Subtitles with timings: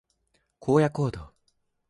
[0.59, 1.31] 荒野行動